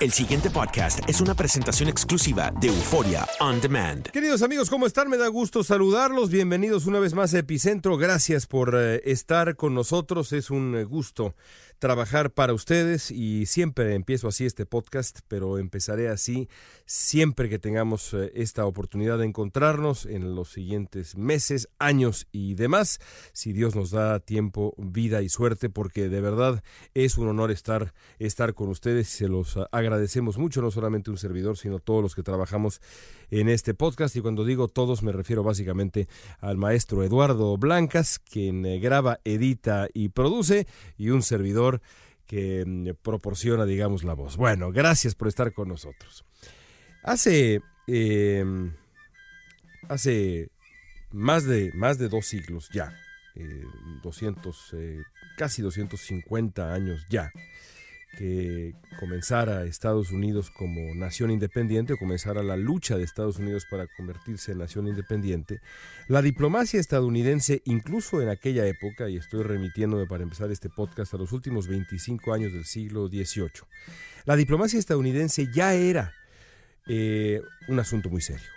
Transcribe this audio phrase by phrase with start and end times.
[0.00, 4.08] El siguiente podcast es una presentación exclusiva de Euforia On Demand.
[4.12, 5.10] Queridos amigos, ¿cómo están?
[5.10, 6.30] Me da gusto saludarlos.
[6.30, 7.96] Bienvenidos una vez más a Epicentro.
[7.96, 10.32] Gracias por eh, estar con nosotros.
[10.32, 11.34] Es un eh, gusto
[11.78, 16.48] trabajar para ustedes y siempre empiezo así este podcast, pero empezaré así
[16.86, 22.98] siempre que tengamos eh, esta oportunidad de encontrarnos en los siguientes meses, años y demás,
[23.32, 26.62] si Dios nos da tiempo, vida y suerte, porque de verdad
[26.94, 31.18] es un honor estar, estar con ustedes y se los agradecemos mucho, no solamente un
[31.18, 32.80] servidor, sino todos los que trabajamos
[33.30, 34.16] en este podcast.
[34.16, 36.08] Y cuando digo todos me refiero básicamente
[36.40, 41.67] al maestro Eduardo Blancas, quien eh, graba, edita y produce y un servidor
[42.26, 44.36] que mm, proporciona, digamos, la voz.
[44.36, 46.24] Bueno, gracias por estar con nosotros.
[47.02, 48.74] Hace, em,
[49.88, 50.50] hace
[51.10, 52.94] más de, más de dos siglos ya,
[54.02, 55.02] 200, eh, eh,
[55.36, 57.30] casi 250 años ya,
[58.16, 63.86] que comenzara Estados Unidos como nación independiente o comenzara la lucha de Estados Unidos para
[63.96, 65.60] convertirse en nación independiente,
[66.08, 71.18] la diplomacia estadounidense, incluso en aquella época, y estoy remitiéndome para empezar este podcast a
[71.18, 73.50] los últimos 25 años del siglo XVIII,
[74.24, 76.12] la diplomacia estadounidense ya era
[76.88, 78.48] eh, un asunto muy serio.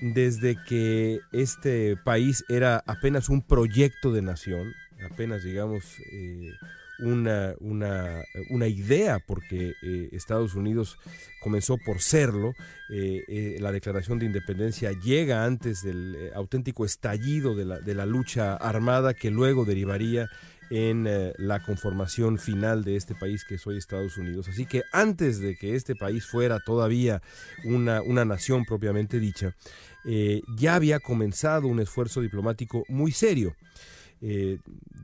[0.00, 4.72] Desde que este país era apenas un proyecto de nación,
[5.04, 6.52] apenas digamos eh,
[6.98, 10.98] una, una, una idea, porque eh, Estados Unidos
[11.40, 12.52] comenzó por serlo.
[12.90, 18.06] Eh, eh, la declaración de independencia llega antes del auténtico estallido de la, de la,
[18.06, 20.28] lucha armada que luego derivaría
[20.70, 21.08] en
[21.38, 24.48] la conformación final de este país que es hoy Estados Unidos.
[24.48, 27.22] Así que antes de que este país fuera todavía
[27.64, 29.54] una, una nación propiamente dicha,
[30.04, 33.54] ya había comenzado un esfuerzo diplomático muy serio.
[34.20, 34.58] Eh,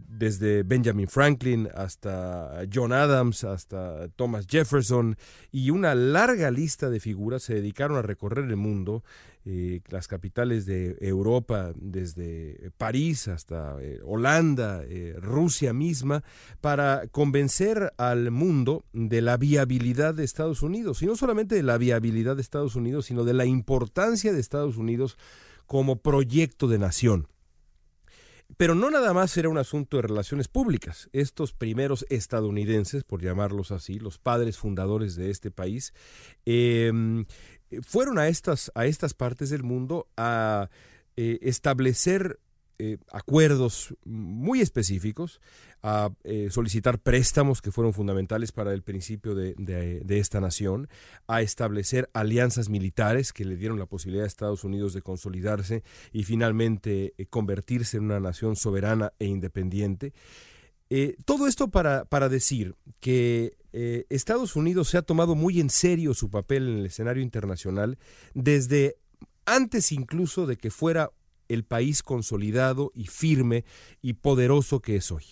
[0.09, 5.17] desde Benjamin Franklin hasta John Adams, hasta Thomas Jefferson
[5.51, 9.03] y una larga lista de figuras se dedicaron a recorrer el mundo,
[9.45, 14.85] eh, las capitales de Europa, desde París hasta eh, Holanda,
[15.17, 16.23] Rusia misma,
[16.61, 21.77] para convencer al mundo de la viabilidad de Estados Unidos, y no solamente de la
[21.77, 25.19] viabilidad de Estados Unidos, sino de la importancia de Estados Unidos
[25.67, 27.27] como proyecto de nación.
[28.57, 31.09] Pero no nada más era un asunto de relaciones públicas.
[31.13, 35.93] Estos primeros estadounidenses, por llamarlos así, los padres fundadores de este país,
[36.45, 37.27] em,
[37.83, 40.69] fueron a estas, a estas partes del mundo a
[41.17, 42.41] eh, establecer
[42.79, 45.41] eh, acuerdos muy específicos,
[45.83, 50.89] a eh, solicitar préstamos que fueron fundamentales para el principio de, esta nación,
[51.29, 56.25] a establecer alianzas militares que le dieron la posibilidad a Estados Unidos de consolidarse y
[56.25, 60.13] finalmente eh, convertirse en una nación soberana e independiente.
[61.25, 63.57] todo esto para, para decir que
[64.09, 67.99] Estados Unidos se ha tomado muy en serio su papel en el escenario internacional
[68.35, 68.97] desde
[69.47, 71.11] antes incluso de que fuera
[71.49, 73.65] el país consolidado y firme
[74.03, 75.25] y poderoso que es hoy.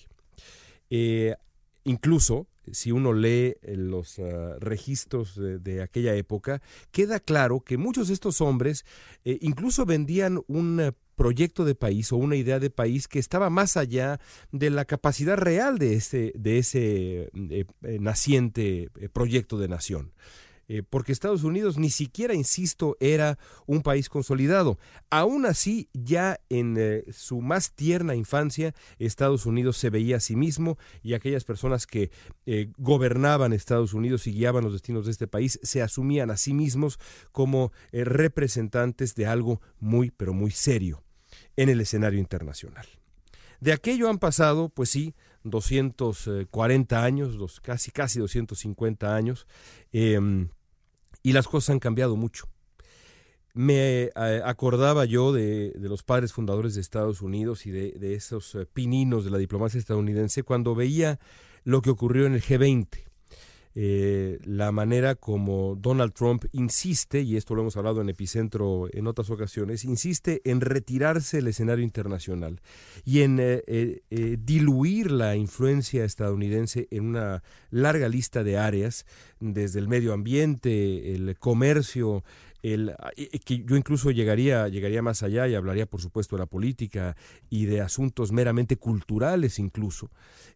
[0.90, 1.34] Eh,
[1.84, 6.62] incluso si uno lee los uh, registros de, aquella época,
[6.92, 8.84] queda claro que muchos de estos hombres
[9.24, 13.76] eh, incluso vendían un proyecto de país o una idea de país que estaba más
[13.76, 14.20] allá
[14.50, 17.64] de la capacidad real de ese, de ese eh,
[18.00, 20.12] naciente proyecto de nación.
[20.68, 24.78] Eh, porque Estados Unidos ni siquiera, insisto, era un país consolidado.
[25.10, 30.36] Aún así, ya en eh, su más tierna infancia, Estados Unidos se veía a sí
[30.36, 32.10] mismo y aquellas personas que
[32.46, 36.54] eh, gobernaban Estados Unidos y guiaban los destinos de este país se asumían a sí
[36.54, 36.98] mismos
[37.32, 41.02] como representantes de algo muy, pero muy serio
[41.56, 42.86] en el escenario internacional.
[43.60, 45.14] De aquello han pasado, pues sí,
[45.44, 49.46] 240 años, casi, casi 250 años.
[49.92, 50.48] Em,
[51.22, 52.48] y las cosas han cambiado mucho.
[53.54, 58.66] Me eh, acordaba yo de, los padres fundadores de Estados Unidos y de, esos eh,
[58.66, 61.20] pininos de la diplomacia estadounidense cuando veía
[61.64, 63.11] lo que ocurrió en el G20.
[63.74, 69.06] Eh, la manera como Donald Trump insiste, y esto lo hemos hablado en Epicentro en
[69.06, 72.60] otras ocasiones, insiste en retirarse del escenario internacional
[73.04, 73.40] y en
[74.44, 79.06] diluir la influencia estadounidense en una larga lista de áreas
[79.40, 82.24] desde el medio ambiente, el comercio,
[82.62, 82.94] el,
[83.44, 87.16] que yo incluso llegaría, llegaría más allá y hablaría, por supuesto, de la política
[87.50, 90.10] y de asuntos meramente culturales incluso.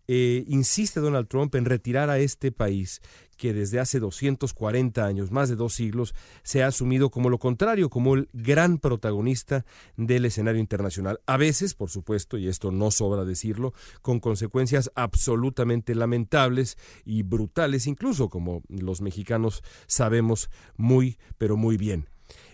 [0.09, 3.01] Eh, insiste Donald Trump en retirar a este país
[3.37, 7.91] que desde hace 240 años, más de dos siglos, se ha asumido como lo contrario,
[7.91, 9.65] como el gran protagonista
[9.97, 11.21] del escenario internacional.
[11.27, 13.73] A veces, por supuesto, y esto no sobra decirlo,
[14.03, 22.09] con consecuencias absolutamente lamentables y brutales, incluso como los mexicanos sabemos muy, pero muy bien.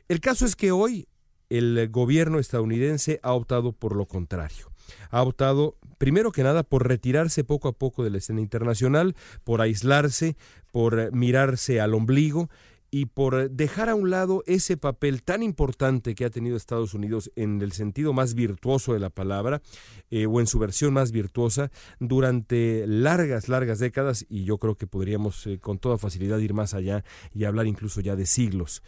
[0.09, 1.09] El caso es que hoy
[1.49, 4.72] el gobierno estadounidense ha optado por lo contrario
[5.11, 9.61] ha optado, primero que nada, por retirarse poco a poco de la escena internacional, por
[9.61, 10.37] aislarse,
[10.73, 12.49] por eh, mirarse al ombligo
[12.91, 16.93] y por eh, dejar a un lado ese papel tan importante que ha tenido Estados
[16.93, 19.63] Unidos en el sentido más virtuoso de la palabra,
[20.11, 24.87] eh, o en su versión más virtuosa, durante largas, largas décadas, y yo creo que
[24.87, 27.05] podríamos con toda facilidad ir más allá
[27.35, 28.83] y hablar incluso ya de siglos.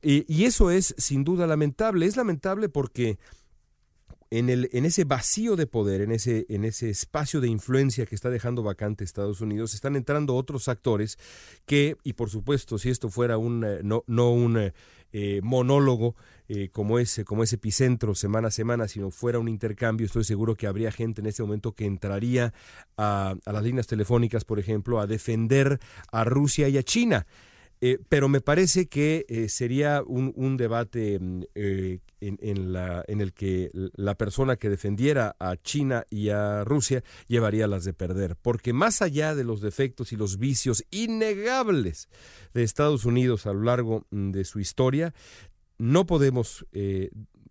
[0.00, 2.06] y eso es sin duda lamentable.
[2.06, 3.18] Es lamentable porque
[4.30, 8.14] en, el, en ese vacío de poder, en ese, en ese espacio de influencia que
[8.14, 11.18] está dejando vacante Estados Unidos, están entrando otros actores
[11.66, 14.72] que, y por supuesto, si esto fuera un, eh, no, no un eh,
[15.12, 16.16] eh, monólogo
[16.72, 20.66] como, ese, como ese epicentro semana a semana, sino fuera un intercambio, estoy seguro que
[20.66, 22.54] habría gente en este momento que entraría
[22.96, 25.78] a, a las líneas telefónicas, por ejemplo, a defender
[26.10, 27.26] a Rusia y a China.
[27.80, 33.32] Eh, pero me parece que eh, sería un, debate mm, eh, en, la, en, el
[33.32, 38.72] que la persona que defendiera a China y a Rusia llevaría las de perder, porque
[38.72, 42.08] más allá de los defectos y los vicios innegables
[42.52, 45.14] de Estados Unidos a lo largo mm, de su historia,
[45.78, 46.66] no podemos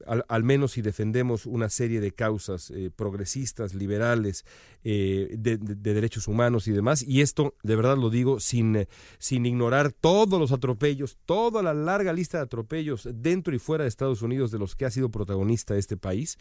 [0.05, 4.45] al, menos si defendemos una serie de causas eh, progresistas, liberales,
[4.83, 9.45] eh, de, derechos humanos y demás, y esto de verdad lo digo sin, eh, sin
[9.45, 14.21] ignorar todos los atropellos, toda la larga lista de atropellos dentro y fuera de Estados
[14.21, 16.37] Unidos de los que ha sido protagonista este país,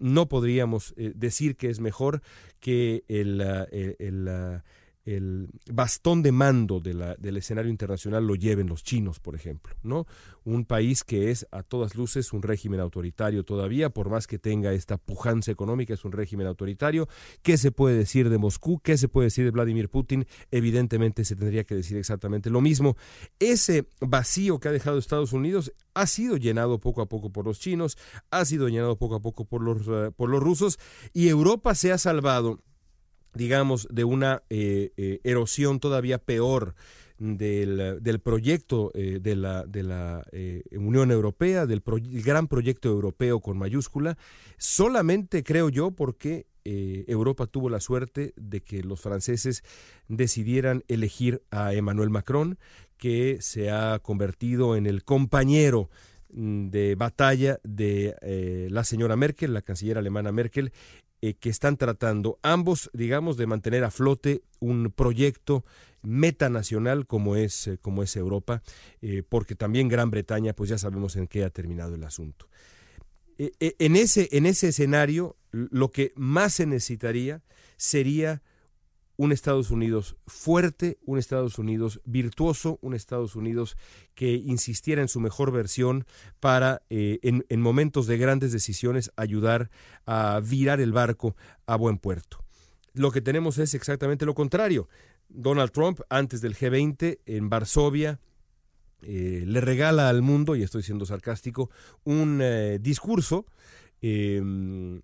[0.00, 2.22] no podríamos decir que es mejor
[2.60, 3.42] que el,
[5.70, 10.06] bastón de mando del escenario internacional lo lleven los chinos, por ejemplo, ¿no?
[10.44, 14.72] Un país que es a todas luces un régimen autoritario todavía, por más que tenga
[14.72, 17.08] esta pujanza económica, es un régimen autoritario.
[17.42, 18.80] ¿Qué se puede decir de Moscú?
[18.80, 20.26] ¿Qué se puede decir de Vladimir Putin?
[20.50, 22.96] Evidentemente se tendría que decir exactamente lo mismo.
[23.38, 27.58] Ese vacío que ha dejado Estados Unidos ha sido llenado poco a poco por los
[27.58, 27.98] chinos,
[28.30, 30.78] ha sido llenado poco a poco por los, eh, por los rusos
[31.12, 32.60] y Europa se ha salvado
[33.38, 36.74] digamos, de una eh, eh, erosión todavía peor
[37.18, 40.26] del, del proyecto eh, de la, de la
[40.72, 41.82] Unión Europea, del
[42.24, 44.18] gran proyecto europeo con mayúscula,
[44.56, 49.62] solamente creo yo porque Europa tuvo la suerte de que los franceses
[50.08, 52.58] decidieran elegir a Emmanuel Macron,
[52.98, 55.88] que se ha convertido en el compañero
[56.30, 60.72] mm, de batalla de la señora Merkel, la canciller alemana Merkel,
[61.20, 65.64] eh, que están tratando ambos, digamos, de mantener a flote un proyecto
[66.02, 68.62] metanacional como es, eh, como es Europa,
[69.02, 72.48] eh, porque también Gran Bretaña, pues ya sabemos en qué ha terminado el asunto.
[73.36, 77.42] en, ese, en ese escenario, lo que más se necesitaría
[77.76, 78.42] sería
[79.18, 83.76] un Estados Unidos fuerte, un Estados Unidos virtuoso, un Estados Unidos
[84.14, 86.06] que insistiera en su mejor versión
[86.38, 89.70] para, eh, en, momentos de grandes decisiones, ayudar
[90.06, 91.34] a virar el barco
[91.66, 92.44] a buen puerto.
[92.94, 94.88] Lo que tenemos es exactamente lo contrario.
[95.28, 98.20] Donald Trump, antes del G20, en Varsovia,
[99.02, 101.70] eh, le regala al mundo, y estoy siendo sarcástico,
[102.04, 103.46] un eh, discurso
[104.00, 105.02] em,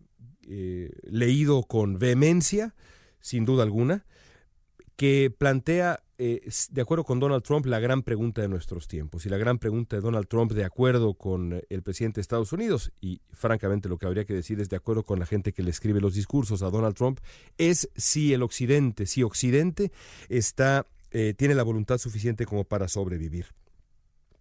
[1.02, 2.74] leído con vehemencia,
[3.24, 4.04] sin duda alguna,
[4.96, 9.24] que plantea, de acuerdo con Donald Trump, la gran pregunta de nuestros tiempos.
[9.24, 12.92] Y la gran pregunta de Donald Trump, de acuerdo con el presidente de Estados Unidos,
[13.00, 15.70] y francamente lo que habría que decir es de acuerdo con la gente que le
[15.70, 17.18] escribe los discursos a Donald Trump,
[17.56, 19.90] es si el Occidente, si Occidente
[20.28, 23.46] está, tiene la voluntad suficiente como para sobrevivir.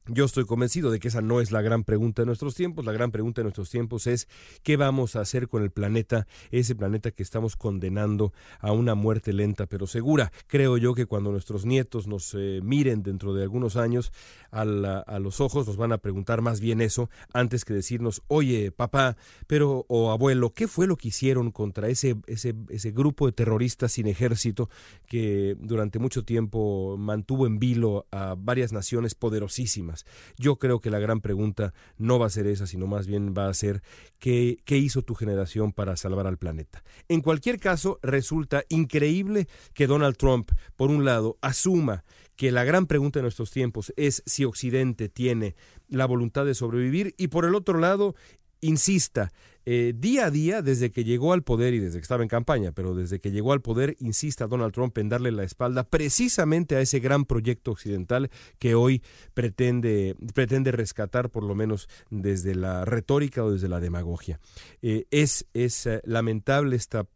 [0.09, 2.83] Yo estoy convencido de que esa no es la gran pregunta de nuestros tiempos.
[2.83, 4.27] La gran pregunta de nuestros tiempos es
[4.61, 9.31] qué vamos a hacer con el planeta, ese planeta que estamos condenando a una muerte
[9.31, 10.33] lenta pero segura.
[10.47, 14.11] Creo yo que cuando nuestros nietos nos eh, miren dentro de algunos años
[14.51, 19.15] a, los ojos, nos van a preguntar más bien eso antes que decirnos, oye, papá,
[19.47, 23.93] pero o abuelo, ¿qué fue lo que hicieron contra ese, ese, ese grupo de terroristas
[23.93, 24.69] sin ejército
[25.07, 29.92] que durante mucho tiempo mantuvo en vilo a varias naciones poderosísimas?
[30.37, 33.47] Yo creo que la gran pregunta no va a ser esa, sino más bien va
[33.47, 33.81] a ser
[34.19, 36.83] qué, qué hizo tu generación para salvar al planeta.
[37.07, 42.03] En cualquier caso, resulta increíble que Donald Trump, por un lado, asuma
[42.35, 45.55] que la gran pregunta de nuestros tiempos es si Occidente tiene
[45.87, 48.15] la voluntad de sobrevivir y por el otro lado
[48.61, 49.31] insista
[49.65, 52.71] eh, día a día, desde que llegó al poder y desde que estaba en campaña,
[52.73, 56.81] pero desde que llegó al poder, insista Donald Trump en darle la espalda precisamente a
[56.81, 58.29] ese gran proyecto occidental
[58.59, 59.01] que hoy
[59.33, 64.39] pretende, pretende rescatar, por lo menos desde la retórica o desde la demagogia.
[64.81, 67.07] Eh, es es eh, lamentable esta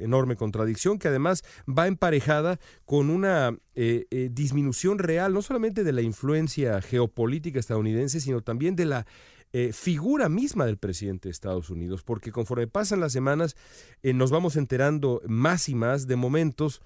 [0.00, 6.82] enorme contradicción que además va emparejada con una disminución real, no solamente de la influencia
[6.82, 9.06] geopolítica estadounidense, sino también de la
[9.52, 13.56] eh, figura misma del presidente de Estados Unidos, porque conforme pasan las semanas
[14.02, 16.82] eh, nos vamos enterando más y más de momentos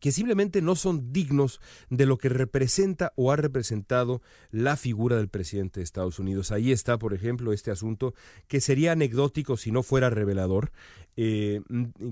[0.00, 1.60] que simplemente no son dignos
[1.90, 6.52] de lo que representa o ha representado la figura del presidente de Estados Unidos.
[6.52, 8.14] Ahí está, por ejemplo, este asunto
[8.48, 10.72] que sería anecdótico si no fuera revelador,
[11.16, 11.62] eh,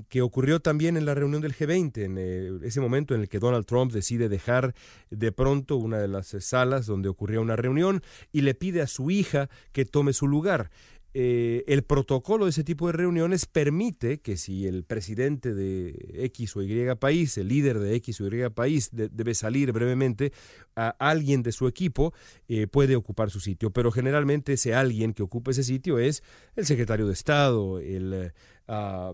[0.09, 3.39] que ocurrió también en la reunión del G20, en eh, ese momento en el que
[3.39, 4.75] Donald Trump decide dejar
[5.11, 9.11] de pronto una de las salas donde ocurría una reunión y le pide a su
[9.11, 10.71] hija que tome su lugar.
[11.17, 16.57] Eh, el protocolo de ese tipo de reuniones permite que si el presidente de X
[16.57, 20.33] o Y país, el líder de X o Y país debe salir brevemente,
[20.75, 22.13] a alguien de su equipo
[22.49, 26.25] eh, puede ocupar su sitio, pero generalmente ese alguien que ocupa ese sitio es
[26.57, 28.33] el secretario de Estado, el
[28.67, 29.13] ah,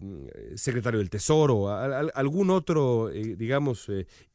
[0.55, 3.91] secretario del Tesoro, algún otro, eh, digamos,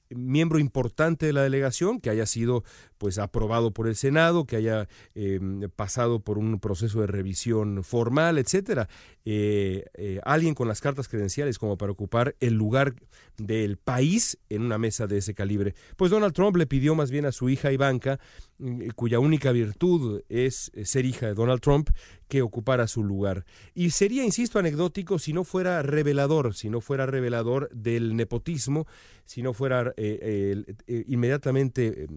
[0.09, 2.63] miembro importante de la delegación que haya sido
[2.97, 8.37] pues aprobado por el Senado, que haya em, pasado por un proceso de revisión formal,
[8.37, 8.87] etcétera.
[9.25, 12.95] Eh, eh, alguien con las cartas credenciales como para ocupar el lugar
[13.37, 15.75] del país en una mesa de ese calibre.
[15.97, 18.19] Pues Donald Trump le pidió más bien a su hija Ivanka,
[18.95, 21.89] cuya única virtud es ser hija de Donald Trump,
[22.27, 23.45] que ocupara su lugar.
[23.73, 28.87] Y sería, insisto, anecdótico si no fuera revelador, si no fuera revelador del nepotismo,
[29.25, 30.63] si no fuera eh,
[31.07, 32.07] inmediatamente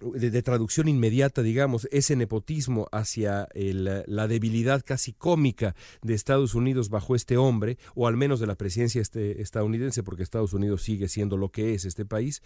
[0.00, 7.14] de, traducción inmediata, digamos, ese nepotismo hacia la debilidad casi cómica de Estados Unidos bajo
[7.14, 11.36] este hombre, o al menos de la presidencia este, estadounidense, porque Estados Unidos sigue siendo
[11.36, 12.42] lo que es este país,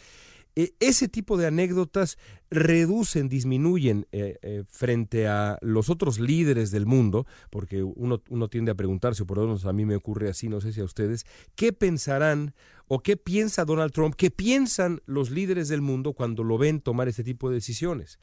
[0.56, 2.18] e, ese tipo de anécdotas
[2.50, 8.72] reducen, disminuyen eh, eh, frente a los otros líderes del mundo, porque uno, uno tiende
[8.72, 11.26] a preguntarse, por lo menos a mí me ocurre así, no sé si a ustedes,
[11.54, 12.54] ¿qué pensarán
[12.88, 17.08] o qué piensa Donald Trump, qué piensan los líderes del mundo cuando lo ven tomar
[17.08, 18.18] este tipo de decisiones?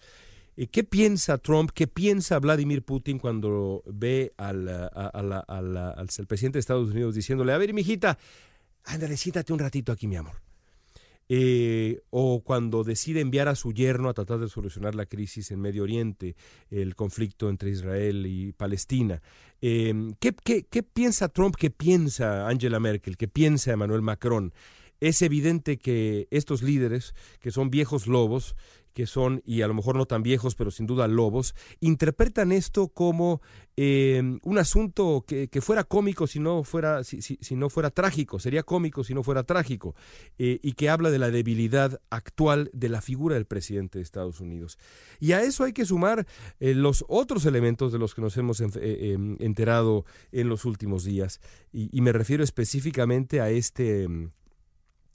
[0.57, 1.69] Eh, ¿Qué piensa Trump?
[1.73, 7.73] ¿Qué piensa Vladimir Putin cuando ve al, al, presidente de Estados Unidos diciéndole, a ver,
[7.73, 8.17] mijita,
[8.83, 10.46] ándale, siéntate un ratito aquí, mi amor?
[11.29, 15.59] Eh, o cuando decide enviar a su yerno a tratar de solucionar la crisis en
[15.59, 16.35] Medio Oriente,
[16.69, 19.21] el conflicto entre Israel y Palestina.
[19.61, 20.33] Eh, ¿qué,
[20.69, 21.55] qué, piensa Trump?
[21.57, 23.17] ¿Qué piensa Angela Merkel?
[23.17, 24.53] ¿Qué piensa Emmanuel Macron?
[24.99, 28.55] Es evidente que estos líderes, que son viejos lobos,
[28.97, 32.87] que son, y a lo mejor no tan viejos, pero sin duda lobos, interpretan esto
[32.87, 33.43] como
[33.75, 38.63] eh, un asunto que, fuera cómico si no fuera, si, si, no fuera trágico, sería
[38.63, 39.93] cómico si no fuera trágico,
[40.39, 44.39] eh, y que habla de la debilidad actual de la figura del presidente de Estados
[44.39, 44.79] Unidos.
[45.19, 46.25] Y a eso hay que sumar
[46.59, 51.39] eh, los otros elementos de los que nos hemos em, enterado en los últimos días,
[51.71, 54.31] y me refiero específicamente a este em,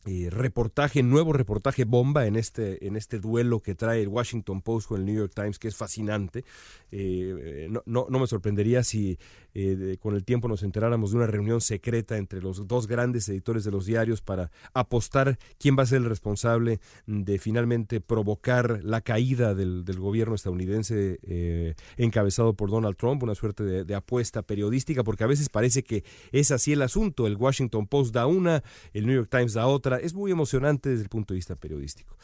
[0.04, 4.88] eh, reportaje, nuevo reportaje bomba en este, en este duelo que trae el Washington Post
[4.88, 6.44] con el New York Times, que es fascinante.
[6.90, 9.18] Eh, no, no, me sorprendería si
[9.54, 13.64] eh, con el tiempo nos enteráramos de una reunión secreta entre los dos grandes editores
[13.64, 19.00] de los diarios para apostar quién va a ser el responsable de finalmente provocar la
[19.00, 25.04] caída del, gobierno estadounidense eh, encabezado por Donald Trump, una suerte de, de apuesta periodística,
[25.04, 27.26] porque a veces parece que es así el asunto.
[27.26, 29.98] El Washington Post da una, el New York Times da otra.
[29.98, 32.16] Es muy emocionante desde el punto de vista periodístico.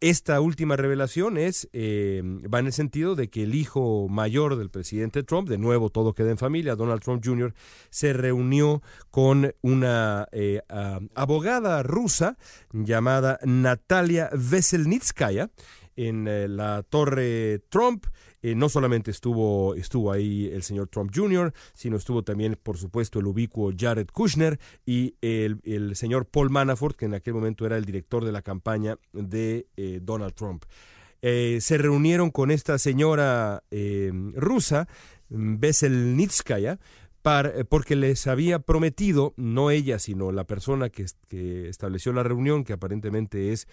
[0.00, 4.70] Esta última revelación es, eh, va en el sentido de que el hijo mayor del
[4.70, 7.52] presidente Trump, de nuevo todo queda en familia, Donald Trump Jr.,
[7.90, 8.80] se reunió
[9.10, 10.62] con una eh,
[11.14, 12.38] abogada rusa
[12.72, 15.50] llamada Natalia Veselnitskaya
[15.96, 18.06] en eh, la torre Trump
[18.42, 23.18] eh, no solamente estuvo, estuvo ahí el señor Trump Jr., sino estuvo también, por supuesto,
[23.18, 27.84] el ubicuo Jared Kushner y el, señor Paul Manafort, que en aquel momento era el
[27.84, 30.64] director de la campaña de eh, Donald Trump.
[31.22, 33.62] Eh, se reunieron con esta señora
[34.34, 34.88] rusa,
[35.28, 36.78] Veselnitskaya,
[37.68, 41.04] porque les había prometido, no ella, sino la persona que,
[41.68, 43.68] estableció la reunión, que aparentemente es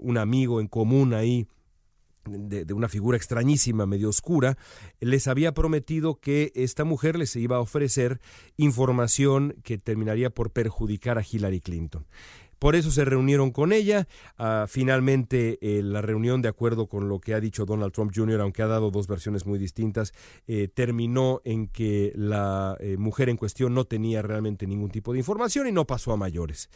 [0.00, 1.46] un amigo en común ahí
[2.24, 4.56] de, una figura extrañísima, medio oscura,
[5.00, 8.20] les había prometido que esta mujer les iba a ofrecer
[8.56, 12.06] información que terminaría por perjudicar a Hillary Clinton.
[12.60, 14.06] Por eso se reunieron con ella.
[14.36, 18.42] Ah, finalmente, eh, la reunión, de acuerdo con lo que ha dicho Donald Trump Jr.,
[18.42, 20.12] aunque ha dado dos versiones muy distintas,
[20.46, 25.20] eh, terminó en que la eh, mujer en cuestión no tenía realmente ningún tipo de
[25.20, 26.68] información y no pasó a mayores.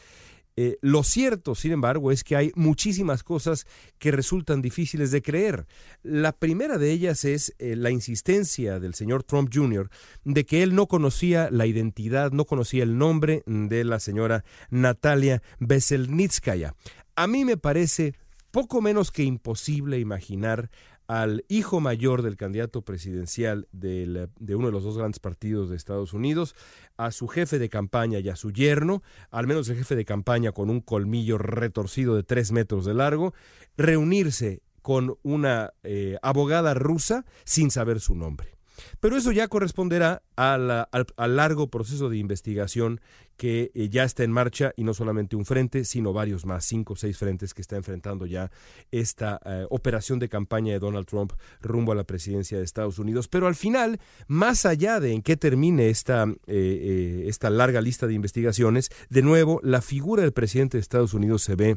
[0.57, 3.67] Eh, lo cierto, sin embargo, es que hay muchísimas cosas
[3.99, 5.67] que resultan difíciles de creer.
[6.03, 9.91] La primera de ellas es eh, la insistencia del señor Trump Jr.
[10.25, 15.43] de que él no conocía la identidad, no conocía el nombre de la señora Natalia
[15.59, 16.75] Veselnitskaya.
[17.17, 18.15] A mí me parece
[18.53, 20.71] poco menos que imposible imaginar
[21.07, 26.13] al hijo mayor del candidato presidencial de uno de los dos grandes partidos de Estados
[26.13, 26.55] Unidos,
[26.97, 30.53] a su jefe de campaña y a su yerno, al menos el jefe de campaña
[30.53, 33.35] con un colmillo retorcido de tres metros de largo,
[33.77, 38.54] reunirse con una eh, abogada rusa sin saber su nombre.
[39.01, 43.01] Pero eso ya corresponderá al, largo proceso de investigación
[43.37, 46.93] que eh, ya está en marcha y no solamente un frente, sino varios más, cinco
[46.93, 48.51] o seis frentes que está enfrentando ya
[48.93, 53.27] esta eh, operación de campaña de Donald Trump rumbo a la presidencia de Estados Unidos.
[53.29, 58.15] Pero al final, más allá de en qué termine esta, eh, esta larga lista de
[58.15, 61.77] investigaciones, de nuevo, la figura del presidente de Estados Unidos se ve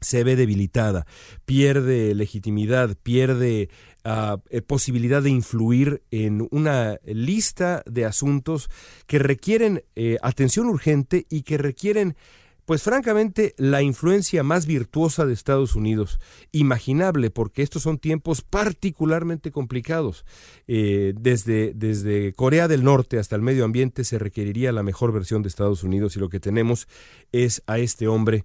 [0.00, 1.06] se ve debilitada,
[1.44, 3.68] pierde legitimidad, pierde
[4.04, 8.70] ah, eh, posibilidad de influir en una lista de asuntos
[9.06, 12.16] que requieren eh, atención urgente y que requieren
[12.70, 16.20] pues francamente la influencia más virtuosa de Estados Unidos,
[16.52, 20.24] imaginable, porque estos son tiempos particularmente complicados.
[20.68, 25.42] Eh, desde, desde Corea del Norte hasta el medio ambiente se requeriría la mejor versión
[25.42, 26.86] de Estados Unidos y lo que tenemos
[27.32, 28.44] es a este hombre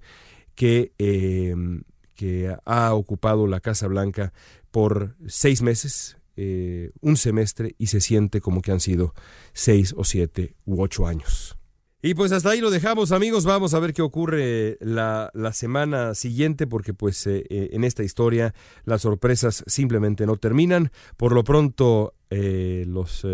[0.55, 1.83] que, em,
[2.15, 4.33] que ha ocupado la Casa Blanca
[4.71, 9.13] por seis meses, eh, un semestre, y se siente como que han sido
[9.53, 11.57] seis o siete u ocho años.
[12.01, 16.13] Y pues hasta ahí lo dejamos amigos, vamos a ver qué ocurre la, la semana
[16.13, 20.91] siguiente porque pues eh, eh, en esta historia las sorpresas simplemente no terminan.
[21.17, 23.25] Por lo pronto los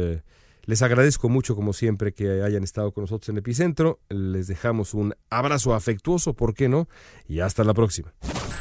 [0.65, 4.00] les agradezco mucho, como siempre, que hayan estado con nosotros en Epicentro.
[4.10, 6.88] Les dejamos un abrazo afectuoso, ¿por qué no?
[7.28, 8.13] Y hasta la próxima.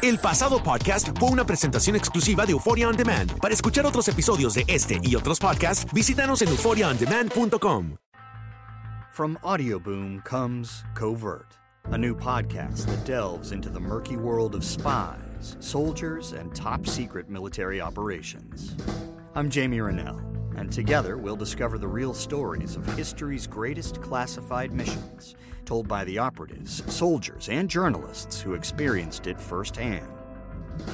[0.02, 3.38] El pasado podcast fue una presentación exclusiva de Euphoria On Demand.
[3.38, 7.96] Para escuchar otros episodios de este y otros podcasts, visítanos en euphoriaondemand.com.
[9.12, 11.58] From Audioboom comes Covert,
[11.92, 17.28] a new podcast that delves into the murky world of spies, soldiers, and top secret
[17.28, 18.76] military operations.
[19.34, 20.39] I'm Jamie Rennell.
[20.56, 25.34] And together we'll discover the real stories of history's greatest classified missions,
[25.64, 30.08] told by the operatives, soldiers, and journalists who experienced it firsthand.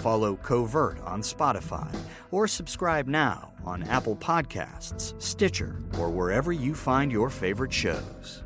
[0.03, 1.95] Follow Covert on Spotify
[2.31, 8.43] or subscribe now on Apple Podcasts, Stitcher, or wherever you find your favorite shows.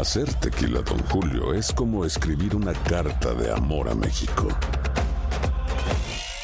[0.00, 4.48] Hacer tequila, Don Julio, es como escribir una carta de amor a México.